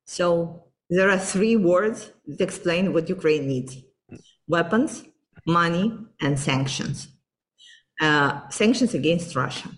So 0.05 0.65
there 0.89 1.09
are 1.09 1.19
three 1.19 1.57
words 1.57 2.11
that 2.27 2.41
explain 2.41 2.93
what 2.93 3.09
Ukraine 3.09 3.47
needs 3.47 3.77
weapons, 4.47 5.03
money, 5.45 5.97
and 6.21 6.39
sanctions. 6.39 7.07
Uh, 8.01 8.47
sanctions 8.49 8.93
against 8.93 9.35
Russia 9.35 9.69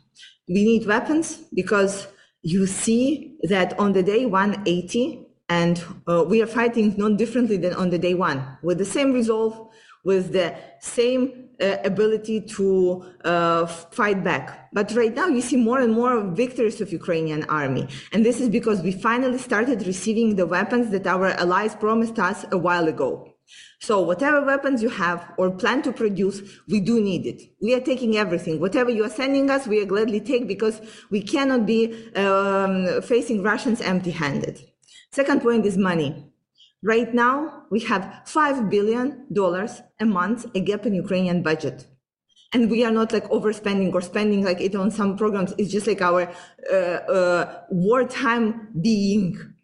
we 0.48 0.64
need 0.64 0.86
weapons 0.86 1.38
because 1.54 2.08
you 2.42 2.68
see 2.68 3.38
that 3.44 3.78
on 3.80 3.94
the 3.94 4.04
day 4.04 4.26
180 4.26 5.28
and 5.50 5.84
uh, 6.08 6.24
we 6.28 6.42
are 6.42 6.48
fighting 6.48 6.94
not 6.98 7.18
differently 7.18 7.58
than 7.58 7.74
on 7.74 7.90
the 7.90 7.98
day 7.98 8.14
one 8.14 8.58
with 8.62 8.78
the 8.78 8.86
same 8.86 9.14
resolve 9.14 9.70
with 10.06 10.32
the 10.32 10.56
same 10.80 11.50
uh, 11.60 11.78
ability 11.84 12.40
to 12.40 13.04
uh, 13.26 13.66
fight 13.66 14.24
back. 14.24 14.70
But 14.72 14.92
right 14.92 15.14
now 15.14 15.28
you 15.28 15.42
see 15.42 15.58
more 15.58 15.80
and 15.80 15.94
more 15.94 16.22
victories 16.22 16.80
of 16.80 16.94
ukrainian 16.94 17.44
army. 17.46 17.88
And 18.14 18.24
this 18.24 18.40
is 18.40 18.50
because 18.50 18.82
we 18.82 18.92
finally 18.92 19.40
started 19.40 19.86
receiving 19.88 20.36
the 20.36 20.46
weapons 20.46 20.92
that 20.92 21.08
our 21.08 21.30
allies 21.30 21.76
promised 21.76 22.20
us 22.20 22.46
a 22.52 22.58
while 22.58 22.88
ago 22.88 23.35
so 23.80 24.02
whatever 24.02 24.44
weapons 24.44 24.82
you 24.82 24.90
have 24.90 25.34
or 25.38 25.52
plan 25.52 25.82
to 25.84 25.92
produce, 25.92 26.42
we 26.68 26.80
do 26.80 27.00
need 27.00 27.26
it. 27.26 27.42
We 27.62 27.76
are 27.76 27.80
taking 27.80 28.18
everything. 28.18 28.60
Whatever 28.60 28.90
you 28.90 29.04
are 29.04 29.10
sending 29.10 29.50
us, 29.50 29.68
we 29.68 29.82
are 29.82 29.86
gladly 29.86 30.20
take 30.20 30.48
because 30.48 30.82
we 31.12 31.22
cannot 31.22 31.66
be 31.66 32.12
um, 32.16 33.02
facing 33.02 33.44
Russians 33.44 33.82
empty-handed. 33.82 34.62
Second 35.12 35.42
point 35.42 35.66
is 35.66 35.78
money. 35.78 36.26
Right 36.84 37.14
now, 37.14 37.64
we 37.72 37.80
have 37.82 38.22
$5 38.26 38.70
billion 38.70 39.28
a 40.00 40.06
month, 40.06 40.46
a 40.56 40.60
gap 40.60 40.86
in 40.86 40.94
Ukrainian 40.94 41.42
budget. 41.42 41.88
And 42.54 42.70
we 42.70 42.86
are 42.86 42.92
not 42.92 43.12
like 43.12 43.28
overspending 43.30 43.94
or 43.94 44.02
spending 44.02 44.44
like 44.44 44.62
it 44.62 44.76
on 44.76 44.92
some 44.92 45.18
programs. 45.18 45.54
It's 45.58 45.72
just 45.72 45.88
like 45.88 46.02
our 46.02 46.32
uh, 46.72 46.76
uh, 46.76 47.62
wartime 47.70 48.70
being 48.82 49.55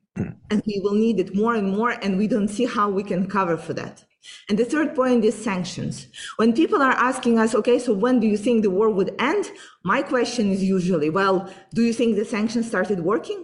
and 0.52 0.62
we 0.68 0.80
will 0.84 0.94
need 0.94 1.20
it 1.20 1.34
more 1.34 1.56
and 1.56 1.70
more 1.76 1.92
and 2.04 2.18
we 2.18 2.28
don't 2.28 2.50
see 2.50 2.66
how 2.66 2.90
we 2.90 3.04
can 3.04 3.26
cover 3.26 3.58
for 3.58 3.74
that. 3.74 4.04
And 4.50 4.60
the 4.60 4.66
third 4.66 4.94
point 4.94 5.26
is 5.26 5.34
sanctions. 5.34 6.08
When 6.36 6.54
people 6.54 6.82
are 6.82 6.92
asking 6.92 7.40
us 7.40 7.56
okay 7.56 7.80
so 7.80 7.94
when 7.94 8.20
do 8.20 8.28
you 8.28 8.38
think 8.38 8.62
the 8.62 8.70
war 8.70 8.90
would 8.90 9.16
end? 9.18 9.50
My 9.84 10.02
question 10.04 10.52
is 10.52 10.62
usually 10.64 11.10
well 11.10 11.50
do 11.74 11.82
you 11.82 11.94
think 11.94 12.16
the 12.16 12.26
sanctions 12.26 12.68
started 12.68 13.00
working? 13.00 13.44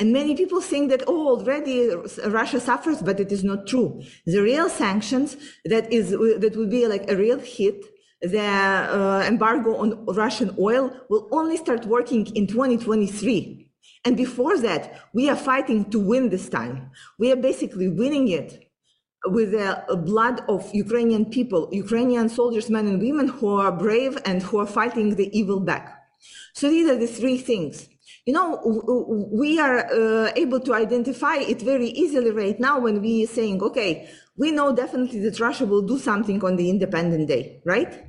And 0.00 0.12
many 0.12 0.36
people 0.36 0.60
think 0.60 0.90
that 0.90 1.04
oh 1.06 1.28
already 1.34 1.78
russia 2.26 2.60
suffers 2.60 3.00
but 3.00 3.20
it 3.20 3.30
is 3.32 3.44
not 3.44 3.66
true. 3.66 4.02
The 4.26 4.42
real 4.42 4.68
sanctions 4.68 5.36
that 5.64 5.90
is 5.92 6.10
that 6.10 6.54
would 6.56 6.70
be 6.70 6.86
like 6.88 7.10
a 7.10 7.16
real 7.16 7.38
hit 7.38 7.84
the 8.20 8.40
uh, 8.40 9.24
embargo 9.28 9.76
on 9.76 10.04
russian 10.06 10.52
oil 10.58 10.90
will 11.08 11.28
only 11.30 11.56
start 11.56 11.84
working 11.84 12.26
in 12.34 12.48
2023 12.48 13.67
and 14.04 14.16
before 14.16 14.58
that, 14.58 15.00
we 15.12 15.28
are 15.28 15.36
fighting 15.36 15.90
to 15.90 15.98
win 15.98 16.28
this 16.28 16.48
time. 16.48 16.90
We 17.18 17.32
are 17.32 17.36
basically 17.36 17.88
winning 17.88 18.28
it 18.28 18.68
with 19.26 19.50
the 19.52 19.84
blood 20.04 20.42
of 20.48 20.70
Ukrainian 20.72 21.26
people, 21.26 21.68
Ukrainian 21.72 22.28
soldiers, 22.28 22.70
men 22.70 22.86
and 22.86 23.02
women 23.02 23.28
who 23.28 23.48
are 23.56 23.72
brave 23.72 24.16
and 24.24 24.42
who 24.42 24.58
are 24.58 24.66
fighting 24.66 25.16
the 25.16 25.36
evil 25.36 25.60
back. 25.60 25.98
So 26.54 26.70
these 26.70 26.88
are 26.88 26.96
the 26.96 27.06
three 27.06 27.38
things. 27.38 27.88
You 28.24 28.34
know, 28.34 28.60
we 29.32 29.58
are 29.58 29.86
uh, 29.92 30.32
able 30.36 30.60
to 30.60 30.74
identify 30.74 31.36
it 31.36 31.62
very 31.62 31.88
easily 31.88 32.30
right 32.30 32.58
now 32.60 32.78
when 32.78 33.00
we 33.00 33.24
are 33.24 33.26
saying, 33.26 33.62
okay, 33.62 34.08
we 34.36 34.52
know 34.52 34.74
definitely 34.74 35.20
that 35.20 35.40
Russia 35.40 35.66
will 35.66 35.82
do 35.82 35.98
something 35.98 36.42
on 36.44 36.56
the 36.56 36.68
independent 36.70 37.28
day, 37.28 37.60
right? 37.64 38.04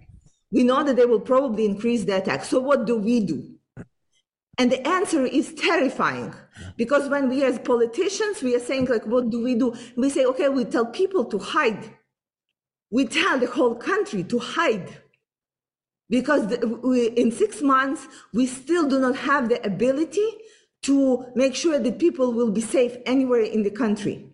We 0.52 0.64
know 0.64 0.84
that 0.84 0.96
they 0.96 1.06
will 1.06 1.22
probably 1.22 1.66
increase 1.66 2.04
the 2.04 2.18
attack. 2.18 2.44
So 2.44 2.60
what 2.60 2.86
do 2.86 2.98
we 2.98 3.22
do? 3.22 3.59
And 4.60 4.70
the 4.70 4.86
answer 4.86 5.26
is 5.26 5.54
terrifying 5.54 6.36
because 6.76 7.08
when 7.08 7.30
we 7.30 7.46
as 7.46 7.58
politicians, 7.60 8.44
we 8.44 8.54
are 8.56 8.60
saying 8.60 8.88
like, 8.88 9.08
what 9.08 9.30
do 9.30 9.42
we 9.42 9.56
do? 9.56 9.74
We 9.96 10.10
say, 10.10 10.26
okay, 10.26 10.50
we 10.50 10.66
tell 10.66 10.86
people 10.86 11.24
to 11.26 11.40
hide. 11.40 11.96
We 12.92 13.06
tell 13.06 13.40
the 13.40 13.48
whole 13.48 13.76
country 13.76 14.22
to 14.26 14.38
hide 14.38 15.02
because 16.10 16.48
the, 16.48 16.68
we, 16.68 17.08
in 17.08 17.32
six 17.32 17.62
months, 17.62 18.06
we 18.34 18.48
still 18.48 18.86
do 18.90 19.00
not 19.00 19.16
have 19.16 19.48
the 19.48 19.66
ability 19.66 20.28
to 20.82 21.26
make 21.36 21.56
sure 21.56 21.80
that 21.80 21.98
people 21.98 22.34
will 22.34 22.52
be 22.52 22.62
safe 22.62 22.98
anywhere 23.06 23.44
in 23.44 23.64
the 23.64 23.72
country. 23.72 24.29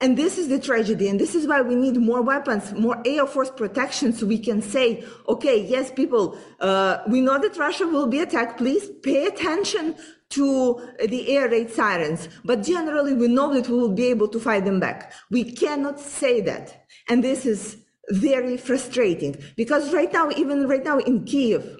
And 0.00 0.18
this 0.18 0.38
is 0.38 0.48
the 0.48 0.58
tragedy. 0.58 1.08
And 1.08 1.18
this 1.18 1.34
is 1.34 1.46
why 1.46 1.62
we 1.62 1.74
need 1.74 1.96
more 1.96 2.20
weapons, 2.20 2.72
more 2.72 3.00
Air 3.06 3.26
Force 3.26 3.50
protection 3.50 4.12
so 4.12 4.26
we 4.26 4.38
can 4.38 4.60
say, 4.60 5.04
okay, 5.28 5.64
yes, 5.64 5.90
people, 5.90 6.38
uh, 6.60 6.98
we 7.08 7.20
know 7.20 7.38
that 7.38 7.56
Russia 7.56 7.86
will 7.86 8.06
be 8.06 8.18
attacked. 8.18 8.58
Please 8.58 8.90
pay 9.02 9.26
attention 9.26 9.96
to 10.30 10.80
the 11.06 11.36
air 11.36 11.48
raid 11.48 11.70
sirens. 11.70 12.28
But 12.44 12.62
generally, 12.62 13.14
we 13.14 13.28
know 13.28 13.54
that 13.54 13.68
we 13.68 13.78
will 13.78 13.92
be 13.92 14.06
able 14.06 14.28
to 14.28 14.40
fight 14.40 14.64
them 14.64 14.80
back. 14.80 15.12
We 15.30 15.44
cannot 15.44 16.00
say 16.00 16.40
that. 16.40 16.86
And 17.08 17.22
this 17.22 17.46
is 17.46 17.78
very 18.10 18.56
frustrating 18.56 19.36
because 19.56 19.92
right 19.92 20.12
now, 20.12 20.30
even 20.36 20.66
right 20.68 20.84
now 20.84 20.98
in 20.98 21.24
Kiev, 21.24 21.78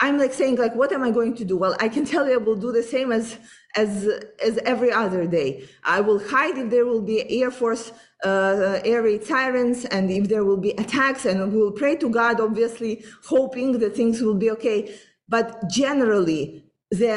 I'm 0.00 0.18
like 0.18 0.34
saying 0.34 0.56
like, 0.56 0.74
what 0.74 0.92
am 0.92 1.02
I 1.02 1.10
going 1.10 1.34
to 1.36 1.44
do? 1.44 1.56
Well, 1.56 1.76
I 1.80 1.88
can 1.88 2.04
tell 2.12 2.26
you 2.28 2.34
I 2.34 2.36
will 2.38 2.56
do 2.56 2.72
the 2.72 2.82
same 2.82 3.12
as 3.12 3.38
as 3.76 4.08
as 4.42 4.58
every 4.58 4.92
other 4.92 5.26
day. 5.26 5.68
I 5.84 6.00
will 6.00 6.18
hide 6.18 6.58
if 6.58 6.70
there 6.70 6.86
will 6.86 7.02
be 7.02 7.42
Air 7.42 7.50
Force 7.50 7.92
uh, 8.24 8.80
air 8.84 9.02
raid 9.02 9.24
sirens 9.24 9.84
and 9.86 10.10
if 10.10 10.28
there 10.28 10.44
will 10.44 10.56
be 10.56 10.70
attacks, 10.70 11.26
and 11.26 11.52
we 11.52 11.58
will 11.58 11.72
pray 11.72 11.96
to 11.96 12.08
God, 12.08 12.40
obviously, 12.40 13.04
hoping 13.24 13.78
that 13.78 13.94
things 13.94 14.20
will 14.20 14.34
be 14.34 14.50
okay. 14.50 14.94
But 15.28 15.68
generally, 15.70 16.64
the 16.90 17.12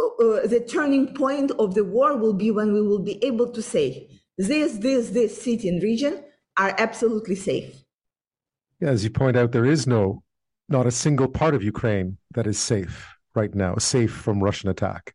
uh, 0.00 0.46
the 0.46 0.64
turning 0.66 1.14
point 1.14 1.50
of 1.58 1.74
the 1.74 1.84
war 1.84 2.16
will 2.16 2.32
be 2.32 2.50
when 2.50 2.72
we 2.72 2.80
will 2.80 3.02
be 3.02 3.22
able 3.24 3.50
to 3.52 3.62
say 3.62 4.08
this, 4.38 4.78
this, 4.78 5.10
this 5.10 5.40
city 5.40 5.68
and 5.68 5.82
region 5.82 6.24
are 6.56 6.74
absolutely 6.78 7.34
safe. 7.34 7.84
Yeah, 8.80 8.88
as 8.88 9.04
you 9.04 9.10
point 9.10 9.36
out, 9.36 9.52
there 9.52 9.66
is 9.66 9.86
no 9.86 10.22
not 10.70 10.86
a 10.86 10.90
single 10.90 11.28
part 11.28 11.54
of 11.54 11.62
Ukraine 11.62 12.16
that 12.34 12.46
is 12.46 12.58
safe 12.58 13.14
right 13.34 13.54
now, 13.54 13.76
safe 13.76 14.12
from 14.12 14.42
Russian 14.42 14.70
attack. 14.70 15.14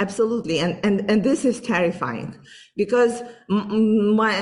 Absolutely, 0.00 0.58
and 0.58 0.84
and 0.84 1.08
and 1.08 1.22
this 1.22 1.44
is 1.44 1.60
terrifying 1.60 2.34
because 2.76 3.22
my 3.48 4.32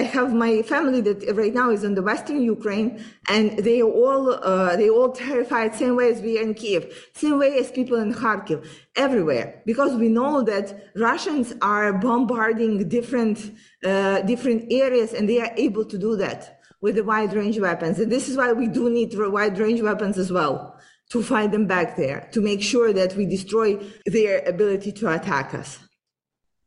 I 0.00 0.02
have 0.02 0.34
my 0.34 0.60
family 0.60 1.00
that 1.00 1.34
right 1.34 1.54
now 1.54 1.70
is 1.70 1.82
in 1.82 1.94
the 1.94 2.02
western 2.02 2.42
Ukraine, 2.42 3.02
and 3.26 3.58
they 3.58 3.80
all 3.80 4.24
uh, 4.44 4.76
they 4.76 4.90
all 4.90 5.10
terrified 5.12 5.74
same 5.74 5.96
way 5.96 6.12
as 6.12 6.20
we 6.20 6.38
are 6.38 6.42
in 6.42 6.52
Kiev, 6.52 6.82
same 7.14 7.38
way 7.38 7.56
as 7.58 7.72
people 7.72 7.96
in 7.96 8.12
Kharkiv, 8.12 8.68
everywhere, 8.96 9.62
because 9.64 9.94
we 9.94 10.10
know 10.10 10.42
that 10.42 10.66
Russians 10.94 11.54
are 11.62 11.94
bombarding 11.94 12.86
different 12.86 13.38
uh, 13.86 14.20
different 14.32 14.70
areas, 14.70 15.14
and 15.14 15.26
they 15.26 15.40
are 15.40 15.54
able 15.56 15.86
to 15.86 15.96
do 15.96 16.16
that 16.16 16.57
with 16.80 16.94
the 16.94 17.04
wide 17.04 17.32
range 17.32 17.58
weapons. 17.58 17.98
And 17.98 18.10
this 18.10 18.28
is 18.28 18.36
why 18.36 18.52
we 18.52 18.68
do 18.68 18.88
need 18.90 19.12
wide 19.16 19.58
range 19.58 19.80
weapons 19.80 20.18
as 20.18 20.32
well 20.32 20.78
to 21.10 21.22
fight 21.22 21.50
them 21.50 21.66
back 21.66 21.96
there, 21.96 22.28
to 22.32 22.40
make 22.40 22.62
sure 22.62 22.92
that 22.92 23.16
we 23.16 23.24
destroy 23.24 23.76
their 24.06 24.40
ability 24.46 24.92
to 24.92 25.12
attack 25.12 25.54
us. 25.54 25.78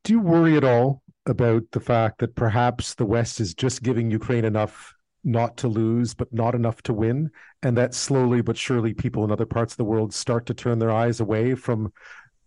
Do 0.04 0.14
you 0.14 0.20
worry 0.20 0.58
at 0.58 0.64
all 0.64 1.04
about 1.28 1.64
the 1.72 1.80
fact 1.80 2.20
that 2.20 2.36
perhaps 2.36 2.96
the 2.96 3.06
West 3.06 3.40
is 3.40 3.54
just 3.54 3.84
giving 3.84 4.10
Ukraine 4.10 4.46
enough 4.46 4.96
not 5.24 5.58
to 5.58 5.68
lose, 5.68 6.16
but 6.16 6.34
not 6.34 6.56
enough 6.56 6.82
to 6.84 6.94
win? 6.94 7.30
And 7.62 7.78
that 7.78 7.94
slowly 7.94 8.42
but 8.42 8.58
surely 8.58 8.96
people 8.96 9.24
in 9.24 9.32
other 9.32 9.46
parts 9.46 9.74
of 9.74 9.78
the 9.78 9.86
world 9.86 10.12
start 10.12 10.48
to 10.48 10.56
turn 10.56 10.80
their 10.80 10.92
eyes 10.92 11.20
away 11.20 11.54
from 11.54 11.94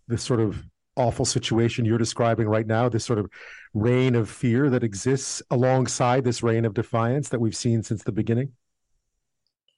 the 0.09 0.17
sort 0.17 0.41
of 0.41 0.61
awful 0.95 1.25
situation 1.25 1.85
you're 1.85 1.97
describing 1.97 2.47
right 2.47 2.67
now, 2.67 2.89
this 2.89 3.05
sort 3.05 3.19
of 3.19 3.29
reign 3.73 4.15
of 4.15 4.29
fear 4.29 4.69
that 4.69 4.83
exists 4.83 5.41
alongside 5.51 6.23
this 6.23 6.41
reign 6.41 6.65
of 6.65 6.73
defiance 6.73 7.29
that 7.29 7.39
we've 7.39 7.55
seen 7.55 7.83
since 7.83 8.03
the 8.03 8.11
beginning? 8.11 8.51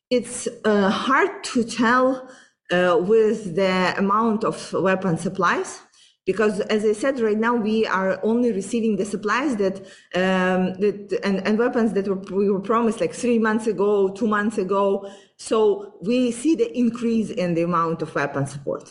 It's 0.10 0.48
uh, 0.64 0.90
hard 0.90 1.44
to 1.46 1.64
tell 1.64 2.30
uh, 2.72 2.98
with 3.00 3.56
the 3.56 3.96
amount 3.98 4.44
of 4.44 4.74
weapon 4.74 5.18
supplies 5.18 5.82
because 6.28 6.60
as 6.60 6.84
I 6.84 6.92
said, 6.92 7.22
right 7.22 7.38
now 7.38 7.56
we 7.56 7.88
are 7.88 8.20
only 8.22 8.52
receiving 8.52 8.98
the 8.98 9.06
supplies 9.06 9.56
that 9.56 9.78
um, 10.14 10.74
that 10.82 11.20
and, 11.24 11.36
and 11.48 11.58
weapons 11.58 11.94
that 11.94 12.06
were, 12.08 12.22
we 12.38 12.52
were 12.52 12.60
promised 12.60 13.00
like 13.00 13.14
three 13.14 13.40
months 13.40 13.66
ago, 13.66 14.10
two 14.10 14.28
months 14.28 14.58
ago. 14.58 15.10
So 15.38 15.94
we 16.02 16.32
see 16.32 16.54
the 16.54 16.70
increase 16.78 17.30
in 17.30 17.54
the 17.54 17.64
amount 17.64 18.02
of 18.02 18.14
weapon 18.14 18.46
support. 18.46 18.84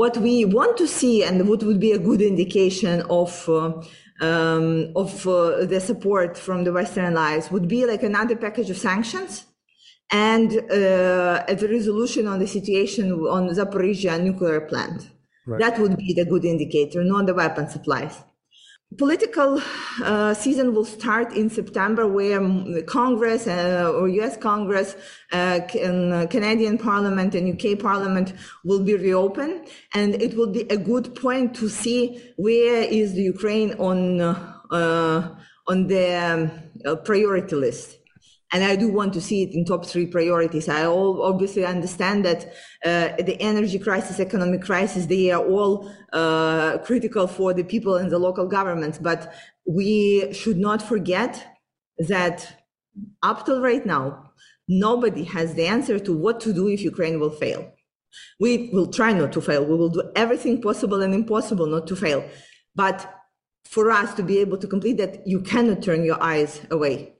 What 0.00 0.16
we 0.16 0.44
want 0.44 0.76
to 0.78 0.88
see 0.88 1.22
and 1.22 1.48
what 1.48 1.62
would 1.62 1.78
be 1.78 1.92
a 1.92 2.00
good 2.08 2.20
indication 2.20 3.02
of 3.20 3.30
uh, 3.48 3.80
um, 4.20 4.92
of 4.96 5.12
uh, 5.28 5.64
the 5.72 5.80
support 5.80 6.36
from 6.36 6.64
the 6.64 6.72
Western 6.72 7.04
allies 7.12 7.50
would 7.52 7.68
be 7.68 7.86
like 7.86 8.02
another 8.02 8.36
package 8.36 8.70
of 8.70 8.76
sanctions 8.76 9.46
and 10.10 10.50
uh, 10.52 11.44
the 11.60 11.68
resolution 11.70 12.26
on 12.26 12.40
the 12.40 12.46
situation 12.48 13.12
on 13.36 13.48
Zaporizhia 13.50 14.20
nuclear 14.20 14.60
plant. 14.62 15.10
Right. 15.46 15.60
That 15.60 15.78
would 15.78 15.96
be 15.96 16.12
the 16.12 16.24
good 16.24 16.44
indicator, 16.44 17.04
not 17.04 17.26
the 17.26 17.34
weapon 17.34 17.68
supplies. 17.68 18.16
Political 18.96 19.60
uh, 20.02 20.34
season 20.34 20.74
will 20.74 20.84
start 20.84 21.32
in 21.32 21.50
September, 21.50 22.06
where 22.06 22.40
Congress 22.82 23.46
uh, 23.46 23.92
or 23.94 24.08
U.S. 24.08 24.36
Congress, 24.36 24.96
uh, 25.32 25.60
uh 25.60 26.26
Canadian 26.26 26.78
Parliament, 26.78 27.34
and 27.34 27.44
UK 27.54 27.78
Parliament 27.78 28.34
will 28.62 28.84
be 28.84 28.94
reopened, 28.94 29.68
and 29.94 30.14
it 30.22 30.36
will 30.36 30.52
be 30.52 30.62
a 30.70 30.76
good 30.76 31.14
point 31.14 31.54
to 31.56 31.68
see 31.68 32.32
where 32.36 32.82
is 32.82 33.14
the 33.14 33.22
Ukraine 33.22 33.72
on 33.74 34.20
uh, 34.20 35.34
on 35.66 35.86
the 35.86 36.06
um, 36.14 36.96
priority 37.04 37.56
list 37.56 37.98
and 38.54 38.62
I 38.62 38.76
do 38.76 38.88
want 38.88 39.12
to 39.14 39.20
see 39.20 39.42
it 39.42 39.52
in 39.52 39.64
top 39.64 39.84
three 39.84 40.06
priorities. 40.06 40.68
I 40.68 40.86
all 40.86 41.22
obviously 41.24 41.64
understand 41.64 42.24
that 42.24 42.44
uh, 42.84 43.20
the 43.20 43.36
energy 43.40 43.80
crisis, 43.80 44.20
economic 44.20 44.62
crisis, 44.62 45.06
they 45.06 45.32
are 45.32 45.44
all 45.44 45.92
uh, 46.12 46.78
critical 46.78 47.26
for 47.26 47.52
the 47.52 47.64
people 47.64 47.96
and 47.96 48.12
the 48.12 48.18
local 48.18 48.46
governments. 48.46 48.96
But 48.98 49.34
we 49.66 50.32
should 50.32 50.56
not 50.56 50.80
forget 50.80 51.44
that 51.98 52.62
up 53.24 53.44
till 53.44 53.60
right 53.60 53.84
now, 53.84 54.30
nobody 54.68 55.24
has 55.24 55.54
the 55.54 55.66
answer 55.66 55.98
to 55.98 56.12
what 56.16 56.40
to 56.42 56.52
do 56.52 56.68
if 56.68 56.80
Ukraine 56.80 57.18
will 57.18 57.30
fail. 57.30 57.72
We 58.38 58.70
will 58.72 58.86
try 58.86 59.12
not 59.12 59.32
to 59.32 59.40
fail. 59.40 59.64
We 59.64 59.76
will 59.76 59.88
do 59.88 60.12
everything 60.14 60.62
possible 60.62 61.02
and 61.02 61.12
impossible 61.12 61.66
not 61.66 61.88
to 61.88 61.96
fail. 61.96 62.24
But 62.76 63.12
for 63.64 63.90
us 63.90 64.14
to 64.14 64.22
be 64.22 64.38
able 64.38 64.58
to 64.58 64.68
complete 64.68 64.98
that, 64.98 65.26
you 65.26 65.40
cannot 65.40 65.82
turn 65.82 66.04
your 66.04 66.22
eyes 66.22 66.60
away 66.70 67.13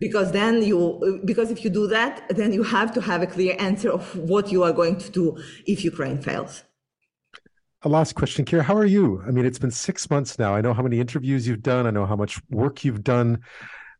because 0.00 0.32
then 0.32 0.62
you 0.62 1.20
because 1.24 1.50
if 1.50 1.64
you 1.64 1.70
do 1.70 1.86
that 1.86 2.22
then 2.30 2.52
you 2.52 2.62
have 2.62 2.92
to 2.92 3.00
have 3.00 3.22
a 3.22 3.26
clear 3.26 3.56
answer 3.58 3.90
of 3.90 4.16
what 4.16 4.52
you 4.52 4.62
are 4.62 4.72
going 4.72 4.96
to 4.96 5.10
do 5.10 5.36
if 5.66 5.84
ukraine 5.84 6.20
fails. 6.20 6.64
A 7.82 7.88
last 7.88 8.14
question 8.14 8.44
kira. 8.44 8.62
How 8.62 8.76
are 8.76 8.86
you? 8.86 9.22
I 9.26 9.30
mean 9.30 9.44
it's 9.44 9.58
been 9.58 9.70
six 9.70 10.10
months 10.10 10.38
now. 10.38 10.54
I 10.54 10.60
know 10.60 10.72
how 10.72 10.82
many 10.82 11.00
interviews 11.00 11.46
you've 11.46 11.62
done. 11.62 11.86
I 11.86 11.90
know 11.90 12.06
how 12.06 12.16
much 12.16 12.40
work 12.50 12.84
you've 12.84 13.04
done. 13.04 13.40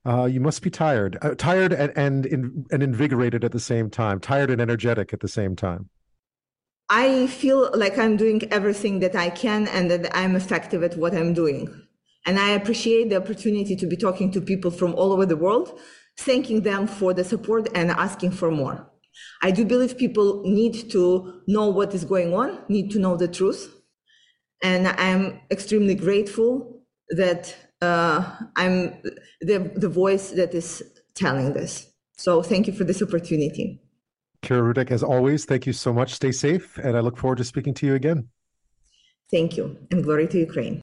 Uh, 0.04 0.24
you 0.24 0.40
must 0.40 0.62
be 0.62 0.70
tired. 0.70 1.18
Uh, 1.20 1.34
tired 1.34 1.72
and 1.72 1.92
and, 1.96 2.26
in, 2.26 2.64
and 2.70 2.82
invigorated 2.82 3.44
at 3.44 3.52
the 3.52 3.60
same 3.60 3.90
time. 3.90 4.20
Tired 4.20 4.50
and 4.50 4.60
energetic 4.60 5.12
at 5.12 5.20
the 5.20 5.28
same 5.28 5.56
time. 5.56 5.90
I 6.88 7.26
feel 7.26 7.70
like 7.74 7.98
i'm 7.98 8.16
doing 8.16 8.46
everything 8.52 9.00
that 9.00 9.16
i 9.16 9.28
can 9.28 9.66
and 9.68 9.90
that 9.90 10.16
i'm 10.16 10.36
effective 10.36 10.84
at 10.84 10.96
what 10.96 11.14
i'm 11.14 11.34
doing 11.34 11.85
and 12.26 12.38
I 12.38 12.50
appreciate 12.50 13.08
the 13.08 13.16
opportunity 13.16 13.76
to 13.76 13.86
be 13.86 13.96
talking 13.96 14.30
to 14.32 14.40
people 14.40 14.70
from 14.70 14.94
all 14.94 15.12
over 15.12 15.24
the 15.24 15.36
world, 15.36 15.78
thanking 16.18 16.62
them 16.62 16.86
for 16.86 17.14
the 17.14 17.24
support 17.24 17.68
and 17.74 17.90
asking 17.90 18.32
for 18.32 18.50
more. 18.50 18.90
I 19.42 19.50
do 19.50 19.64
believe 19.64 19.96
people 19.96 20.42
need 20.44 20.90
to 20.90 21.42
know 21.46 21.68
what 21.68 21.94
is 21.94 22.04
going 22.04 22.34
on, 22.34 22.58
need 22.68 22.90
to 22.90 22.98
know 22.98 23.16
the 23.16 23.28
truth. 23.28 23.72
And 24.62 24.88
I'm 24.88 25.40
extremely 25.50 25.94
grateful 25.94 26.82
that 27.10 27.54
uh, 27.80 28.28
I'm 28.56 29.00
the, 29.40 29.70
the 29.76 29.88
voice 29.88 30.30
that 30.30 30.54
is 30.54 30.82
telling 31.14 31.52
this. 31.52 31.90
So 32.16 32.42
thank 32.42 32.66
you 32.66 32.72
for 32.72 32.84
this 32.84 33.02
opportunity. 33.02 33.80
Kira 34.42 34.74
Rudik, 34.74 34.90
as 34.90 35.02
always, 35.02 35.44
thank 35.44 35.66
you 35.66 35.72
so 35.72 35.92
much. 35.92 36.14
Stay 36.14 36.32
safe, 36.32 36.78
and 36.78 36.96
I 36.96 37.00
look 37.00 37.16
forward 37.16 37.38
to 37.38 37.44
speaking 37.44 37.74
to 37.74 37.86
you 37.86 37.94
again. 37.94 38.28
Thank 39.30 39.56
you, 39.56 39.76
and 39.90 40.04
glory 40.04 40.28
to 40.28 40.38
Ukraine. 40.38 40.82